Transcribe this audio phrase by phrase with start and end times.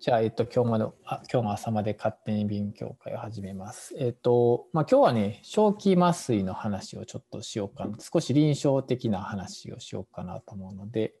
[0.00, 3.94] じゃあ、えっと、今日まで、あ今日も朝まで勝手に勉強会を始めます。
[3.98, 7.98] えっと、まあ、今日はね、正気麻酔の話をちょっとしようかな。
[8.00, 11.12] 少し臨床的な話をしようかなと思うので、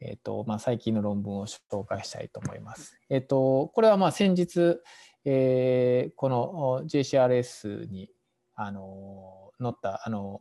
[0.00, 2.98] えっと、まあ、最近の論文を紹介したいと思います。
[3.10, 4.78] えっと、これはまあ先日、
[5.26, 8.08] えーこの JCRS に、
[8.54, 10.40] あの、載った、あの、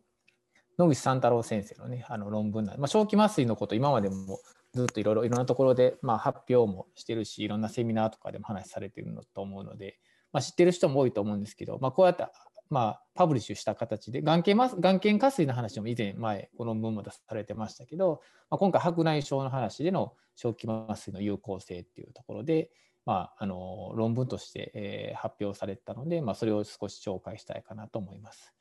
[0.77, 4.39] 野口三太郎先生のね、あの論文なんで、まあ、正気麻酔のこと、今までも
[4.73, 9.99] ずっといろいろいろんなところで、まあ、発表もしてるしいろんなセミナーとかでも話されてるのと思うので、
[10.31, 12.25] まあ、知ってる人も多いと思うんですけど、まあ、こうやって、
[12.71, 22.71] まあ、パブリッシュした形で眼瞼麻眼瞼下垂の話も以前前この論文も出されてましたけど、まあ、今回白内障の話での正気麻酔の有効性っていうところで、
[23.05, 28.53] まあ、あの論文として、えー発表されたので、まあ、それを少し紹介したいかなと思います。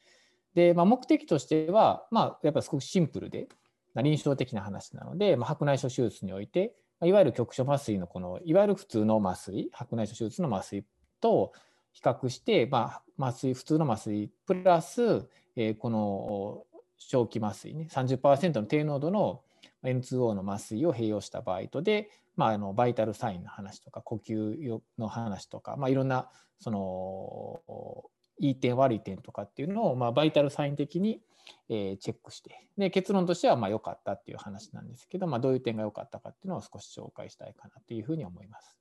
[0.55, 3.49] で、まあ、目的としては、まあ、やっぱりすごくシンプルで
[3.97, 10.85] 臨床的な話なので、まあ、白内障手術において、まあいわゆる局所麻酔のこのいわゆる普通の麻酔白内障手術の麻酔
[11.21, 11.53] と
[11.93, 16.65] 比較して、まあ、麻酔普通の麻酔プラス、えーこの
[16.99, 19.43] 正気麻酔ね30%の低濃度の
[19.85, 28.05] N2O の麻酔を併用した場合とで、まあ、あのバイタルサインの話とか呼吸の話とか、まあ、いろんなその
[28.39, 31.21] いい点悪い点とかっていうのを、まあ、バイタルサイン的に、
[31.69, 38.79] えーチェックしてで結論としてはま良かったっていう話なんですけど、まあ、どういう点が良かったかっていうのを少し紹介したいかなというふうに思います。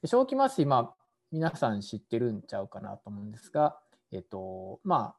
[0.00, 0.94] で正気麻酔、まあ、
[1.32, 3.78] 皆さん知ってるんちゃうかなと思うんですが、
[4.12, 5.16] えっとまあ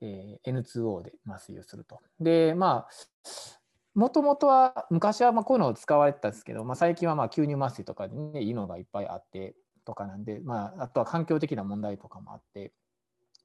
[0.00, 2.00] えー N2O で麻酔をすると。
[2.20, 2.88] でまあ
[3.94, 12.72] もともとは昔はまあこういうのを使われてたんですけど、まあ、最近はまあ吸入麻酔とかでねいいのがいっぱいあってとかなんで、まあ、あとは環境的な問題とかもあって、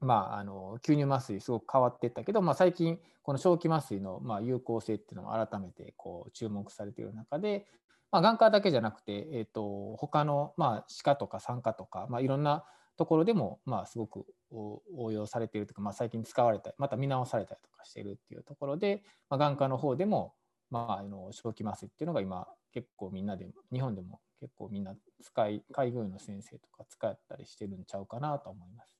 [0.02, 7.66] まあ、あの吸入麻酔すごく変わっていったけど、まあ、最近この正気麻酔のまあ有効性っていうのも改めてこう注目されている中で、
[8.12, 12.64] まあ、眼科だけじゃなくて、えー、と他のまあ歯科とか産科とか、まあ、いろんな
[12.98, 20.34] ところでもまあすごく応用されているというか、まあ、最近使われたりまた見直されたりとかしているっていうところで、まあ、眼科の方でも、
[20.70, 28.99] まあ、あの正気麻酔っていうのが今結構みんなで日本でも結構みんな使い開業医の先生とか使ったりしてるんちゃうかなと思います。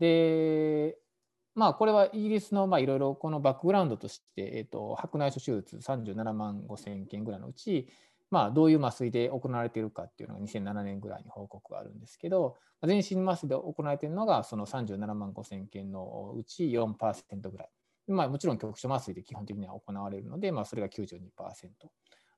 [0.00, 0.96] で
[1.54, 7.88] まあこれはイギリスのいろいろこのバックグラウンドとして、えー、と白内障手術37万5千件ぐらいのうち、
[8.30, 12.56] まあ、どういう麻酔で行われているかっていうのが2007年ぐらいに報告があるんですけど
[12.86, 17.68] 全身麻酔で行われているのがその37万5千件のうち4%ぐらい。
[18.08, 21.20] まあ、もちろん局所麻酔で基本的には行われるので、まあ、それが92%。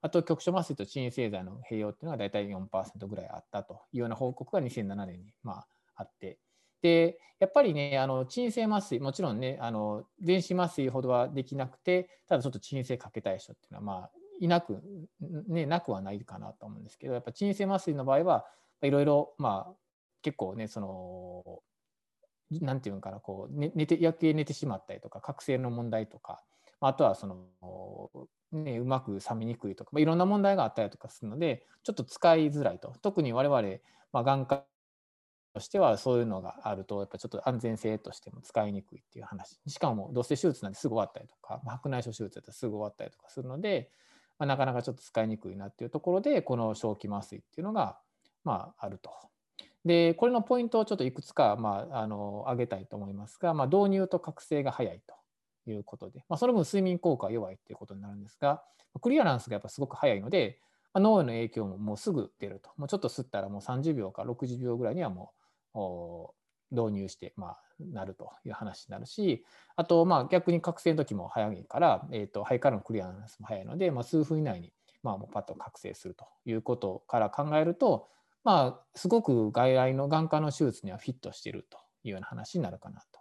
[0.02, 6.38] あと局所麻酔と鎮静剤の併用っていうのが大体4%ぐらいあったというような報告が2007年にまああって、
[6.82, 14.10] でやっぱりねあの鎮静麻酔もちろんねあの全身麻酔ほどはできなくてただちょっと鎮静かけたい人っていうのはまあ
[14.40, 14.80] いなく、
[15.48, 18.46] ね、なくはないかなと思うんですけどやっぱ鎮静麻酔の場合は
[18.82, 19.72] いろいろまあ
[20.22, 21.62] 結構ねその
[22.60, 26.42] なんていうのかなこう、ね、寝て夜景寝てしまったりとか覚醒の問題とか
[26.80, 28.10] ああとはその、
[28.52, 32.94] ね、うまく冷めにくいとか、まあ、いろんな問題があったりとかするのでちょっと使いづらいと。
[33.02, 33.62] 特に我々、
[34.12, 34.64] まあ、眼科
[35.52, 43.90] としてはそういうのがあるとやっぱちょっと安全性としても使いにくいっていう話しかもどうせ手術なんてすぐ終わったりとか、白内障手術だったらすぐ終わったりとかするので、
[44.38, 47.98] まあ、なかなかちょっと使いにくいなっていうところでこの正気麻酔っていうのが、
[48.44, 49.10] まあ、あると。
[49.84, 55.02] でこれのポイントをちょっといくつか、まあ、あの挙げたいと思いますが、まあ、導入と覚醒が早い
[55.64, 58.62] ということで、まあ、その分睡眠効果は弱いっていうことになるんですが
[59.00, 60.60] クリアランスがやっぱすごく早いので、
[60.94, 65.41] まあ、脳への影響ももうすぐ出るともうちょっと吸ったらもう30秒か60秒ぐらいにはもう
[65.74, 67.58] 導入して、まあ、
[67.92, 69.44] なるという話になるし
[69.76, 74.72] あとまあ逆に覚醒の時も早いから、えー、と肺からのクリアランスも早いので、まあ、数分以内に、
[75.02, 78.08] まあ、もうパッと覚醒するということから考えると、
[78.44, 83.20] まあ、すごく外来の眼科の手術にはフィットしているというような話になるかなと。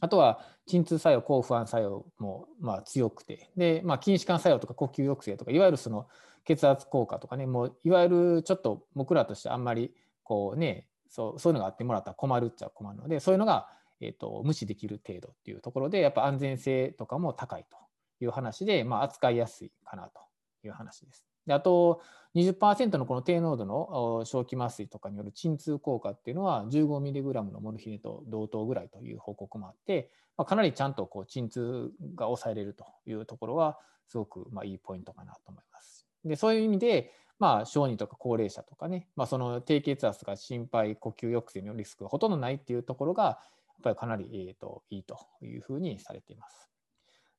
[0.00, 6.08] あとは鎮痛作用、抗不安作用もまあ強くて、で、まあ、筋弛緩作用とか呼吸抑制とか、いわゆるその
[6.44, 9.94] 血圧効果とかね、もういわゆるちょっと僕らとしてあんまり
[10.24, 13.68] こうね、そうそういうのがあってもらったら困るっちゃ困るので、そういうのが、
[14.00, 17.76] えー、と無視できる程度っていうところで、やっぱ安全性とかも高いと
[18.24, 20.20] いう話で、まあ、扱いやすいかなと
[20.64, 21.26] いう話です。
[21.46, 22.00] であと
[22.34, 33.78] 20%のこの低濃度のお正気麻酔とかによる鎮痛効果っていうのは 15mg のモルヒネと同等ぐらいという報告もあって、まあ、かなりちゃんとこう鎮痛が抑えれるというところは
[34.08, 36.01] すごくまあいいポイントかなと思います。
[36.24, 43.36] でそういう意味で、まあ、小児とか高齢者とかね、まあ、その低血圧が心配呼吸抑制のリスクがほとんどないっていうところがやっ
[43.82, 46.70] ぱりかなり、えー、といいというふうにされています。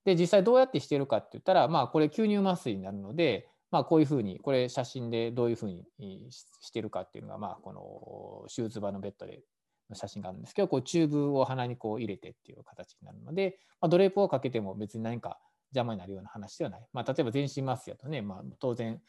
[0.04, 9.42] で実際どうやってしてるかって言ったら、まあ、これ吸入麻酔になるのでまあ、こういうふうに、これ写真でどういうふうにしてるかっていうのが、まあ、この手術場のベッドで
[9.90, 15.40] の写真があるんですけど、こうチューブを鼻にこう入れてっていう形になるので、まあ、ドレープをかけても別に何か
[15.74, 16.88] 邪魔になるような話ではない。
[16.94, 19.02] まあ、例えば全身麻酔だとね、まあ、当然、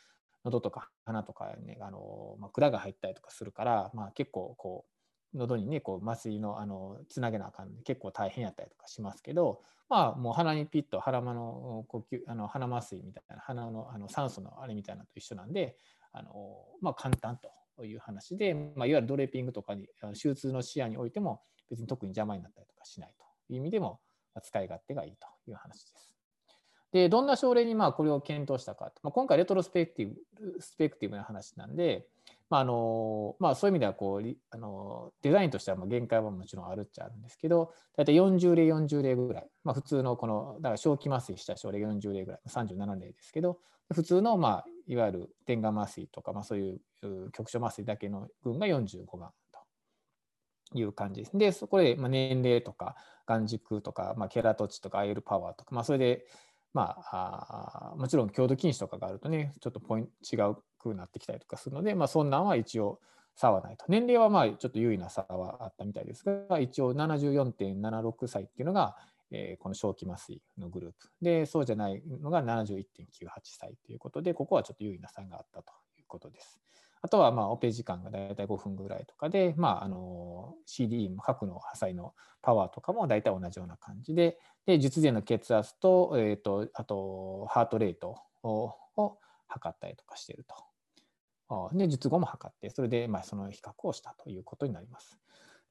[0.44, 4.94] 喉とか鼻とかね、あのまあ、管が入ったりとかするから、まあ、結構こう、
[5.34, 15.76] 喉にねこう麻酔のあのつなげなあかんで結構大変やったりとかしますけどまあもう鼻にピッと鼻間の呼吸あの鼻麻酔みたいな鼻のあの酸素のあれみたいなと一緒なんで
[16.12, 16.32] あの
[16.80, 17.38] まあ簡単
[17.76, 24.00] という話で、まあ、いわゆるドレーピングとかに手術の視野においても別に特に邪魔になったりとかしないという意味でも
[24.42, 26.13] 使い勝手がいいという話です。
[26.94, 30.14] でどんな症例にまあこれを検討したか、まあ、今回レトロスペクティブ
[30.60, 32.06] スペクティブな話なんで、
[32.48, 42.40] まああのまあ、そういう意味ではこうあのデザインとしてはまあ限界はもちろんあるっちゃあるんですけど大体40例40例ぐらい、まあ、普通のこのだから小気麻酔した症例40例ぐらい。
[42.48, 43.58] 37例ですけど
[43.92, 49.30] 普通の、まあ、いわゆる点眼麻酔とか、まあ、そういう局所麻酔だけの群が45眼
[50.72, 51.36] という感じです。
[51.36, 52.94] でそこで、まあ、年齢とか
[53.26, 56.26] 眼軸とか、まあ、ケラト値とかアイルパワーとか、まあ、それで
[56.74, 63.00] まあ、あもちろん強度禁止とかがあるとね、ちょっとポイント違うくなってきたりとかするので、まあ、そんなんは一応
[63.36, 63.84] 差はないと。
[63.88, 68.96] 年齢はまあちょっと優位な差はあったみたいですが、一応74.76歳っていうのが、
[69.30, 71.08] えー、この小気麻酔のグループ。
[71.22, 76.60] で、そうじゃないのが71.98歳ということで、ここはちょっと優位な差があったということです。
[77.04, 88.72] あとはまあオペ時間がだいたい5分ぐらいとかで、まあ、あの CD も核の破砕のパワーとかも大体同じような感じで、で術前の血圧と,、えーと、あとハートレートを
[89.48, 90.54] 測ったりとかしていると。
[91.74, 95.18] で術後も測って、それでまあその比較をしたということになります。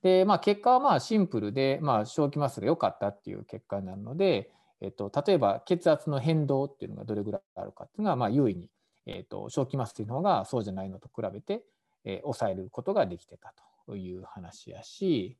[0.03, 4.51] で、まあ、結果はまあシンプルで、まあ、小気マスが良かったっていう結果になるので、
[4.81, 8.68] えっと、例えば血圧の変動っていうのがどれぐらいあるかっていうのはまあ優位に
[9.05, 11.63] えーと、小気麻酔の方がそうじゃないのと比べて、
[12.05, 13.53] えー、抑えることができてた
[13.85, 15.38] という話やし、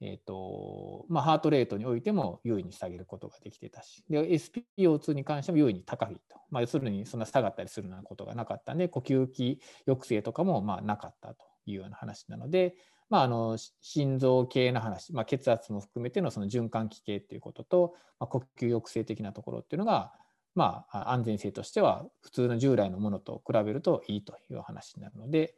[0.00, 12.76] えーとまあ、ハートレートにおいても優位に下げることができてたし、SPO2 に関しても優位に高いと、まあ、要するにそんな下がったりするようなことがなかったんで、呼吸器抑制とかもまあなかったというような話なので、
[13.10, 20.12] まあ、あの心臓系の話、まあ、血圧も含めてのその循環器系っていうことと、まあ、呼吸抑制的なところっていうのが、
[20.58, 25.54] まあ、安全性としては普通の従来のものと比べるといいという話になるので、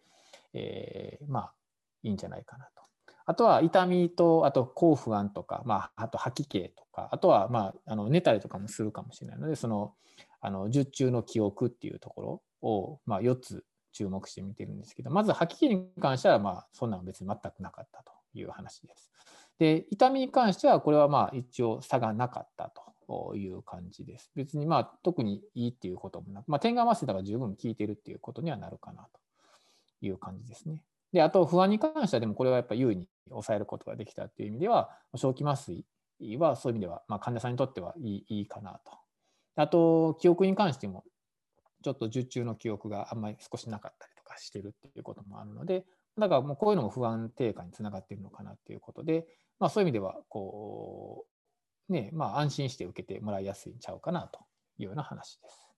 [0.53, 1.55] えー、まあ
[2.03, 2.83] いいんじゃないかなと。
[3.25, 9.95] あとは痛みと、あと抗不安とか、まあ、あと吐き気とか、あとは、まあ、あの寝たりとかもするかもしれないので、その
[10.43, 19.11] あの術中の記憶っていうところを、まあ、4つ注目してみてるんですけど、まず吐き気に関しては、まあ、そんなの別に全くなかったという話です。
[19.59, 22.83] で、痛みに関しては、これはまあ一応差がなかったと。
[23.37, 24.31] いう感じです。
[24.35, 29.21] 別にまあ特にいいっていうこともなく、まあ、点眼麻酔だから十分効いてるっていうことにはなるかなと
[30.01, 30.83] いう感じですね。
[31.13, 35.85] で、あと不安に関してはでもこれはやっぱ優位に抑えることができたっていう意味では、小気麻酔
[36.39, 38.99] はそういう意味では、まあ、患者さんにとってはいいいいかなと。
[39.57, 41.05] あと、記憶に関しても、
[41.83, 45.85] ちょっと術中の記憶があんまり少しなかったりとかしてるっていうこともあるので、
[46.19, 49.27] だからもうこういうのも不安低下につながっているのかなっていうことで、
[49.59, 51.30] まあ、そういう意味ではこう
[51.91, 54.41] ね、まあ、安心して受けてもらいやすいんちゃうかなと
[54.79, 55.71] いうような話です。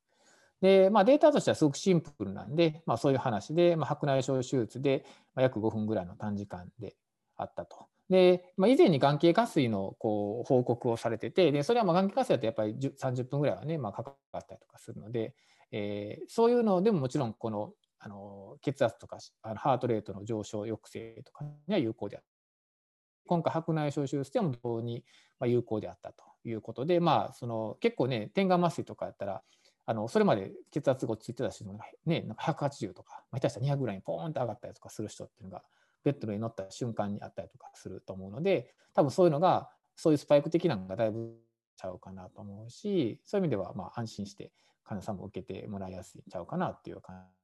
[0.60, 5.04] で、まあ、データとしてはすごくシンプルなんで、まあ、そういう話で、まあ、白内障手術で
[5.36, 6.94] 約5分ぐらいの短時間で
[7.36, 7.86] あったと。
[8.08, 15.34] で、まあ、以前に眼形下垂のこう報告をされてて、でそれはまあ眼形下垂だとやっぱり30分ぐらいはね、まあ、かかったりとかするので、
[15.72, 22.26] えー、そういうのでももちろんこのあの血圧とかあのハートレートの上昇抑制とかには有効である。
[23.26, 25.04] 今回白内障手術でも同様に
[25.42, 29.42] 有効であったということで、まあ、その結構ね点眼麻酔とかやったら
[29.84, 35.62] あのそれまで血圧がついてた人が、ね、なんか180とか、まあ、下手したら200ぐらいにポーンと上がったりとかする人っていうのが
[36.04, 41.34] ベッドに乗った瞬間にあったりとかすると思うので多分そういうのがそういうスパイク的なのがだいぶ
[41.76, 44.52] ちゃうかなと思うしそういう意味ではまあ安心して
[44.84, 47.41] 患者さんも受けてもらいやすいんちゃうかなっていう感じ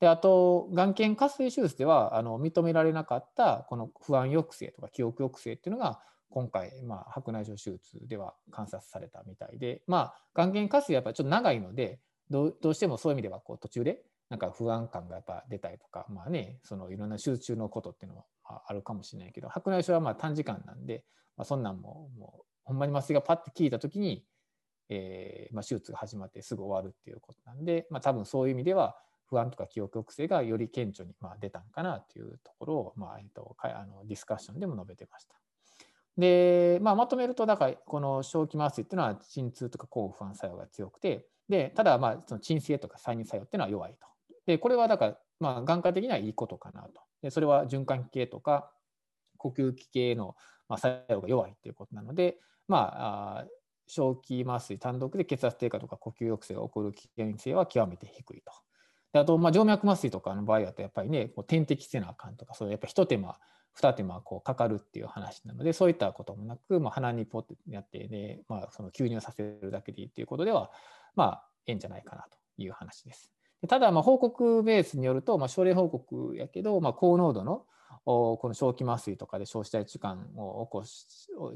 [0.00, 21.04] であと、眼瞼下垂手術ではあの認められなかったこの不安抑制とか記憶抑制っていうのが今回、まあ、白内障手術では観察されたみたいで、まあ、眼瞼下垂やっぱりちょっと長いのでどうしてもそういう意味ではこう途中でなんか不安感がやっぱ出たりとか、まあね、そのいろんな手術中のことっていうのもあるかもしれないけど白内障はまあ短時間なんで、
[21.36, 24.24] まあ、そんなんももうほんまに麻酔がパッて効いた時に、
[24.88, 28.96] えーまあ、手術が始まってすぐ終わるっていうことなんで、まあ、多分そういう意味では
[29.30, 35.36] 不安とか記憶抑制がより顕著にまあ出たんかなというところを、まあえっと、あのディスカッションでも述べてました。
[36.18, 44.06] で、まあ、まとめると、だからこの小気麻酔っていうのは鎮痛とか抗不安作用が強くて、で、ただ、まあ、その鎮静とか再入作用っていうのは弱いと。
[44.46, 47.00] で、これはだから、まあ、眼科的にはいいことかなと。
[47.22, 48.72] で、それは循環器系とか
[49.36, 50.36] 呼吸器系の
[50.76, 53.46] 作用が弱いということなので、まあ、
[53.86, 58.52] 小気麻酔単独で血圧低下とか呼吸抑制が起こる危険性は極めて低いと。
[59.12, 63.38] であと、まあ、静脈麻酔とかの場合だとやっぱりねこう点滴せなあかんとかそういうやっぱ一手間
[63.72, 70.70] 二手間こうかかるっていう話なのでそういったこともなく、まあ、鼻にポッてやってね、まあ、その吸入させるだけでいいっていうことでは
[71.14, 73.32] まあええんじゃないかなという話です。
[73.68, 77.64] ただまあ報告ベースによると、まあ、症例報告やけど、まあ、高濃度の
[78.04, 81.06] この小気麻酔とかで小子体置換を起こし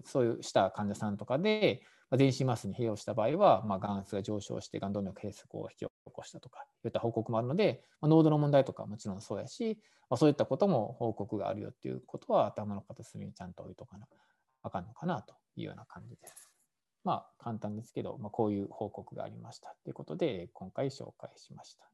[0.05, 9.79] そういうした患者さんとかで全身麻酔に併用した場合は、まあ、眼圧が上昇して眼動脈閉塞を引き起こしたとかいった報告もあるので、まあ、濃度の問題とかもちろんそうやし、
[10.11, 14.07] まあ、そういったことも報告があるよっていうことは頭の片隅にちゃんと置いとかな
[14.63, 16.51] あかんのかなというような感じです。
[17.05, 21.94] まあ簡単ですけど、まあ、こういう報告がありましたということで今回紹介しました。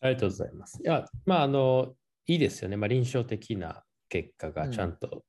[0.00, 0.12] はい。
[0.12, 0.80] ありがとうございます。
[0.82, 1.94] いや、まあ、あの、
[2.26, 2.76] いいですよね。
[2.76, 5.24] まあ、臨床的な結果がちゃんと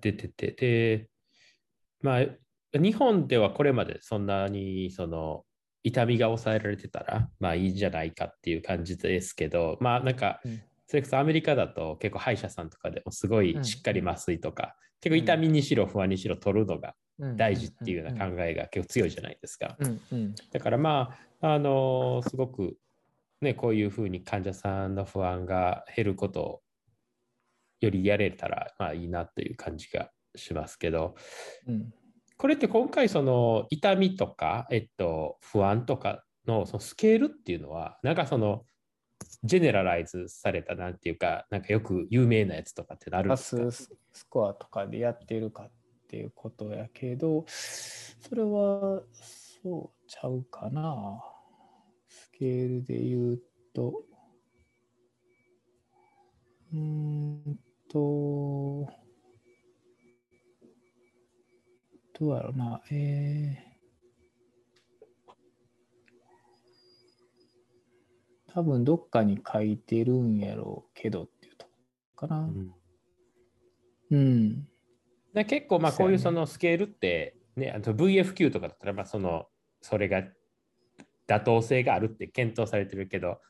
[0.00, 1.08] 出てて、うん、で、
[2.02, 5.44] まあ、日本ではこれまでそんなにその
[5.82, 10.40] 痛みが抑えられてたら、まあいいんじゃないかっていう感じですけど、まあなんか、
[10.88, 16.94] それこそアメリカだと結構歯医者さんとかでもすごいしっかり麻酔とか、結構痛みにしろ不安にしろ取るのが
[17.36, 19.76] 大事っていうような考えが結構強いじゃないですか。
[20.52, 22.76] だからまあ、あのすごく
[23.46, 26.62] ね、こういうふうに患者さんの不安が減ることを
[27.80, 31.14] よりやれたらまあいいなという感じがしますけど、
[31.66, 31.92] うん、
[32.36, 38.64] これって今回その痛みとか、えっと、不安とかのそのスケールっていうのはなんかその
[39.44, 43.70] ジェネラライズされたなんていうかなんかよく有名なやつとかってなるんですか？
[43.70, 45.70] スコアとかでやってるかっ
[46.08, 49.02] ていうことやけどそれは
[49.62, 51.22] そうちゃうかな。
[52.38, 53.42] ケールで言う
[53.74, 54.02] と、
[56.72, 57.58] うん
[57.90, 58.86] と、
[62.18, 71.66] どうやろうな、えー、多分どっかに書いてるんやろうけどっていうと
[72.16, 72.40] こかな。
[72.40, 72.74] うん。
[74.10, 74.68] うん、
[75.34, 79.46] で結構まあこういうそのスケールってね、あと VFQ とかだったらまあその
[79.80, 80.22] それが
[81.26, 83.40] 妥当性があるって検討されてるけど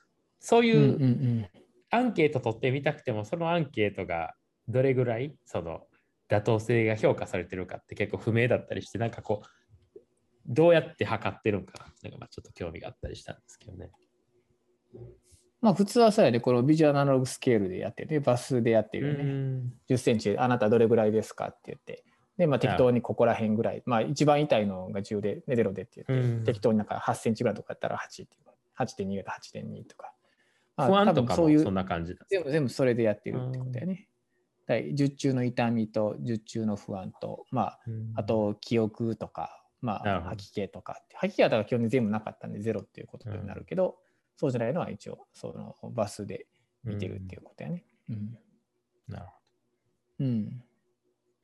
[0.41, 1.49] そういう
[1.91, 4.35] アンケート取ってみたくてもそのアンケートが
[4.69, 5.81] どれぐらいその
[6.29, 10.01] 妥当性が評価されてるかって結構不明だったりしてなんかこう
[10.47, 13.91] どうやって測ってるんかななんかまあちょっと興味があったりしたんですけどね。
[15.61, 19.63] まあ普通はそうやね、このビジュアルアナログスケールでやってて、バスでやってるよね。
[19.91, 22.05] 10センチ、あなたどれぐらいですかって言って、
[22.39, 28.47] で、まあ、適当にここら辺ぐらい、まあ、一番痛いのが10で、ね、0でって言って、うん、適当になんか8センチぐらいとかやったら8っていう、
[28.79, 30.13] 8.2だ8.2とか。
[30.77, 34.09] まあ、不安とかもそんな感じ全部全部それでやってるってことだよね。
[34.93, 37.81] 術中の痛みと術中の不安と、まあ、
[38.17, 43.95] あと記憶とか、まあ、吐き気とか吐き気はだから基本に全部なかったんでゼロっていうことになるけど、うん、
[44.37, 46.47] そうじゃないのは一応そのバスで
[46.85, 47.85] 見てるっていうことやね。
[48.11, 48.39] うん、
[49.09, 49.33] なるほ
[50.21, 50.27] ど。
[50.27, 50.63] うん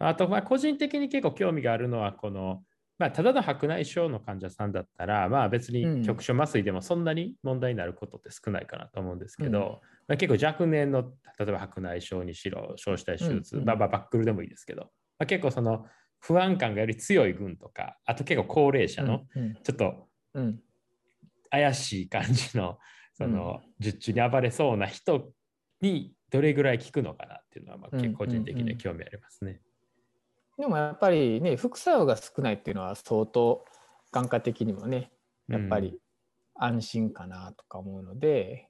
[0.08, 2.62] あと、まあ、個人的に結構興味があるのは、この、
[2.98, 15.86] まあ、ただの白内障の患者さんだったら、まあ、別に局所麻酔でもそんなに問題になることって少ないかなと思うんですけど、うん、まあ、結構若年の、例えば白内障にしろ、小子体手術、うん、バババックルでもいいですけど、まあ、結構その
[16.18, 19.22] 不安感がより強い群とか、あと結構高齢者の
[19.62, 20.08] ちょっと
[21.50, 22.78] 怪しい感じの、
[23.14, 25.32] その術中に暴れそうな人
[25.80, 29.60] にどれぐらい効くのかなっていうのは、まあ、結構個人的には興味ありますね。
[30.58, 33.64] でもやっぱりね副作用が少ないっていうのは相当
[34.12, 35.10] 眼科的にもね
[35.48, 35.98] やっぱり
[36.54, 38.68] 安心かなとか思うので、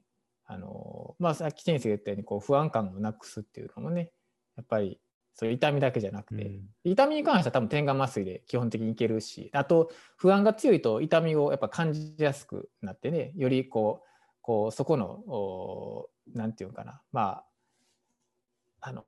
[0.49, 4.11] うん、あのまあさっき先生が言ったようにこう不安感をなくすっていうのもね
[4.55, 4.99] やっぱり
[5.35, 14.07] そういう痛みだけじゃなくて、うん、痛みに関しては多分点眼麻酔で基本的にいけるしあと不安が強いと痛みをやっぱ感じやすくなってねよりこう
[14.41, 17.43] こうそこの何て言うかなま
[18.81, 19.03] ああの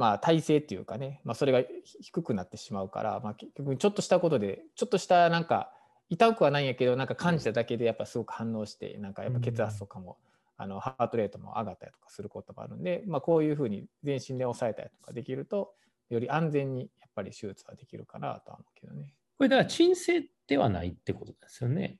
[0.00, 1.62] まあ、体勢っていうかね、まあ、それが
[2.00, 5.74] 低くなってしまうから、まあ、結局ちょっとしたことでちょっとしたなんか
[6.08, 10.16] 痛くはないんやけどなんか感じただけでやっぱすごく反応してなんかやっぱ血圧とかも、
[10.56, 15.74] あのハートレートも上がったりとかすることもあるんで、まあ、こういうふうに全身で抑えたりとかできると
[16.08, 19.12] より安全にやっぱり手術はできるかなとは思うけどね。
[19.36, 21.98] これだから鎮静ではないってことですよね。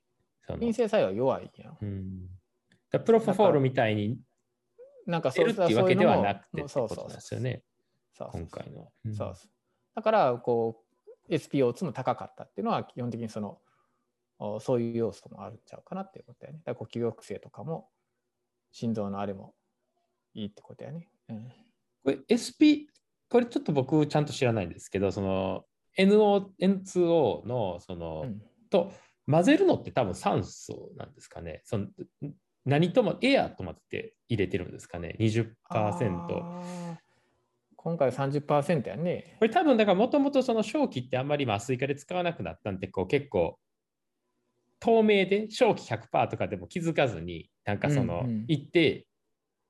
[0.59, 1.76] 鎮静作用は弱いやん。
[1.83, 4.19] うん、プロフォフォールみたいに
[5.07, 7.62] なんかそういうわけではなくてってことですよね。
[8.19, 8.93] 今回の。
[9.05, 9.35] うん、そう
[9.95, 10.83] だからこ
[11.29, 13.59] う SPO2 も高かったっていうのは基本的にその
[14.61, 16.59] そういう要素もあるんちゃうかなっていうことやね。
[16.64, 17.88] だから呼吸抑制とかも
[18.73, 19.55] 心臓のあれも
[20.35, 21.09] いいってことやね。
[21.29, 21.49] うん、
[22.05, 22.87] これ SP、
[23.29, 25.64] これちょっと僕ちゃんと知らないんですけど、その
[25.97, 28.93] NO、N2O のその、うん、と
[29.31, 31.61] 混ぜるのって多分酸素なんですかね。
[31.64, 31.88] その
[32.64, 35.17] 何ともエアとまって入れてるんですかね。
[35.19, 35.55] 20%。
[37.82, 39.37] 今回30%やね。
[39.38, 43.58] これ多分だからもともとその正気ってあんまり麻酔科で使わなくなったんでこう結構
[44.80, 49.06] 透明で正気100%とかでも気づかずになんかその、行って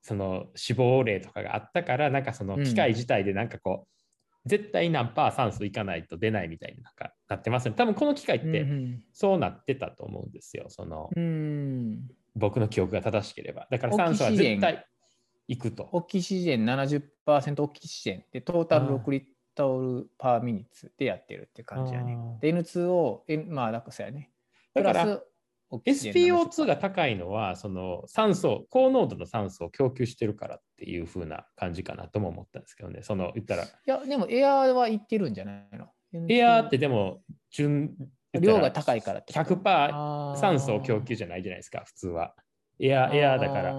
[0.03, 7.77] その死亡例とかがあったからなんかその機械自体でなんかこう、絶対何パー酸素いかないと出ないみたいになんかなってますね。
[7.77, 8.67] 多分この機械って
[9.13, 10.65] そうなってたと思うんですよ。
[10.69, 11.11] その、
[12.35, 13.69] 僕の記憶が正しければ。
[13.71, 14.85] だから酸素は絶対
[15.51, 15.89] いくと。
[15.91, 18.25] オキシジェン70%オキシジェン。
[18.33, 19.25] でトータル6リッ
[19.57, 22.17] トルパーミニッツでやってるって感じやね。
[22.41, 24.31] で N2O、まあだからそうやね。
[24.75, 25.21] だから
[25.73, 33.03] SPO2 が高いのはその酸素高濃度の酸素を供給してるからっていう風な感じかなとも思ったんですけどね。
[33.03, 33.65] その言ったら。
[33.65, 35.89] いやでもエアーはいってるんじゃないの？
[36.29, 37.97] エアーってでも純
[38.41, 42.37] 量が高いからって100%酸素を供給じゃないじゃないですか普通は
[42.81, 43.75] エアエアーだから。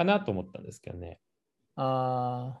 [0.00, 1.18] かなと思ったんですけどね。
[1.76, 2.60] ああ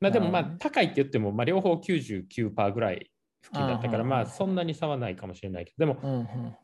[0.00, 3.10] まあでもまあ高いって言ってもまあ両方99%ぐらい
[3.42, 6.56] 付近だったからまあそんなに差はないかもしれないけどでも、うんうん。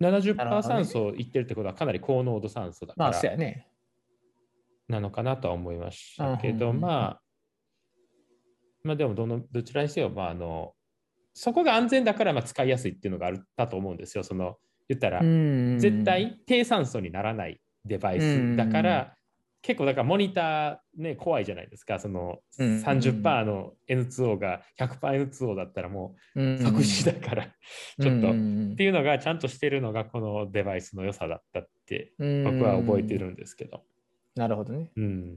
[0.00, 3.10] 70%酸素いってるってことはかなり高濃度酸素だから、
[4.86, 7.22] なのかなとは思いましたけど、まあ、
[8.84, 10.72] まあでもどのどちらにせよ、まあ、あの
[11.34, 14.22] そこが安全だからまあ使いやすいっていうのがあったと思うんですよ。
[14.22, 14.56] その
[14.88, 19.14] 言ったら絶対低酸素にならないデバイスだから
[19.60, 21.98] 結構だからモニターね怖いじゃないですか。
[21.98, 27.44] その30%の N2O が 100%N2O だったらもう即死だから
[28.00, 28.30] ちょっと。
[28.30, 28.32] っ
[28.76, 33.82] ていうのがちゃんとしてるのがこのデバイスの良さだったって僕は覚えてるんですけど。
[34.36, 35.36] なるほどね、うん、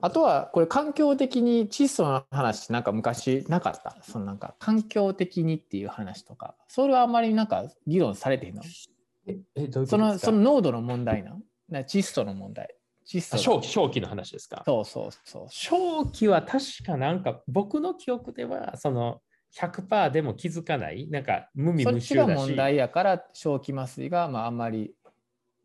[0.00, 3.96] あとはこれ環境的に窒素の話なんか昔なかった？
[4.02, 6.54] そのなんか環境的にっていう話とか。
[6.68, 8.62] それはあんまりなんか議論されてへんの？
[9.26, 11.36] ええどういうそのその濃度の問題な
[11.68, 12.74] な窒素の問題。
[13.06, 14.62] 窒素正気正気の話ですか？
[14.64, 15.46] そうそうそう。
[15.50, 19.20] 正気は確かなんか僕の記憶ではその
[19.58, 21.08] 100%でも気づかない。
[21.10, 22.06] なんか無味無臭だし。
[22.06, 24.94] そっちが問題やから正気麻酔がまああんまり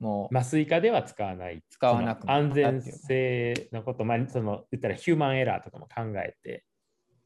[0.05, 1.63] もう麻酔科では使わない。
[1.67, 6.63] 使わなく安全性のこと、まあ、その言ったらヒューマンエラーとかも考えて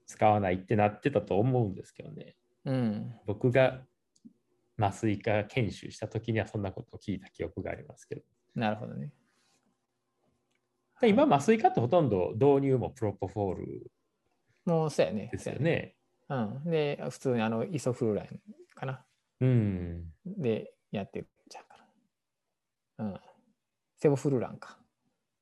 [0.07, 2.37] 使わないってなってたと思うんですけどね。
[2.63, 3.81] うん、僕が
[4.79, 8.21] 麻酔科研修した時にはそんなことを聞いた記憶がありますけど。
[8.55, 9.11] なるほどね。
[11.03, 13.91] 今、麻酔科ってほとんど導入もプロポフォール
[14.63, 15.27] もうそうやね。
[15.33, 15.95] ですよね。
[16.29, 16.63] うん。
[16.63, 18.39] で、普通にあのイソフルライン
[18.73, 19.05] かな。
[19.41, 20.13] うん。
[20.25, 21.27] で、やってる。
[22.99, 23.19] うん。
[23.97, 24.77] セボフルランか。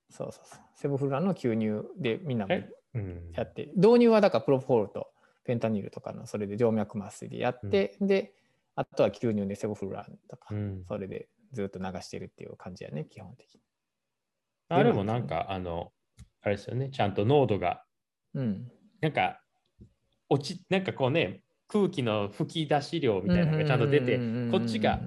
[0.10, 0.60] そうそうそう。
[0.76, 5.08] セボフルランの吸入でみんなもやって、うん、導入はだからプロポールと
[5.44, 8.34] ペンタニールとかのそれで静脈麻酔でやって、うん、で、
[8.76, 10.54] あとは吸入でセボフルランとか、
[10.88, 13.62] それでずっと流してるっていう感じやね、基本的に。
[14.70, 15.92] あれもなんか、あの、
[16.42, 17.84] あれですよね、ちゃんと濃度が、
[18.34, 19.42] うん、なんか、
[20.30, 24.20] 落ち、なんかこうね、空気の吹き出し量みたいなのがちゃんと出て、
[24.52, 25.00] こっちが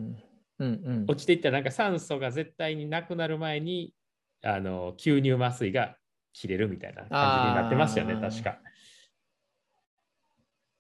[1.08, 3.94] 落ちていったら、なんか酸素が絶対になくなる前に、
[4.42, 5.96] あの、吸入麻酔が
[6.32, 8.58] 切れるみたいな感じになってますよね、確か。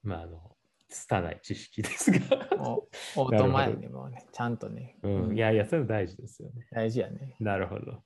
[0.02, 0.56] まあ、あの、
[0.88, 2.18] 拙い知識ですが
[3.16, 4.96] オートマイルにもね、ちゃんとね。
[5.02, 6.66] うん、いやいや、そういうの大事ですよね。
[6.72, 7.36] 大事やね。
[7.38, 7.92] なるほど。
[7.92, 7.96] い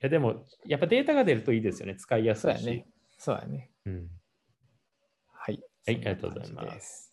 [0.00, 1.96] や、でも、やっぱデータが出るといいですよね。
[1.96, 2.62] 使いやすいし。
[2.62, 2.86] そうやね。
[3.18, 3.70] そうやね。
[3.86, 4.08] うん。
[5.32, 5.60] はい。
[5.86, 7.05] はい、ありがとうございます。